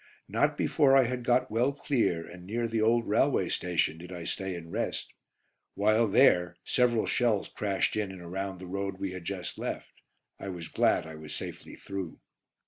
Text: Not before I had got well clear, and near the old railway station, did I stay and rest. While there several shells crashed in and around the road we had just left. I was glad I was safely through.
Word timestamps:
Not 0.27 0.57
before 0.57 0.97
I 0.97 1.03
had 1.03 1.23
got 1.23 1.51
well 1.51 1.71
clear, 1.71 2.25
and 2.25 2.43
near 2.43 2.67
the 2.67 2.81
old 2.81 3.07
railway 3.07 3.49
station, 3.49 3.99
did 3.99 4.11
I 4.11 4.23
stay 4.23 4.55
and 4.55 4.71
rest. 4.71 5.13
While 5.75 6.07
there 6.07 6.55
several 6.63 7.05
shells 7.05 7.47
crashed 7.49 7.95
in 7.95 8.11
and 8.11 8.19
around 8.23 8.57
the 8.57 8.65
road 8.65 8.97
we 8.97 9.11
had 9.11 9.25
just 9.25 9.59
left. 9.59 10.01
I 10.39 10.49
was 10.49 10.69
glad 10.69 11.05
I 11.05 11.13
was 11.13 11.35
safely 11.35 11.75
through. 11.75 12.17